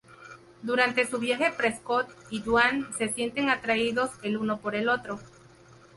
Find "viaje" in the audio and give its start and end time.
1.19-1.51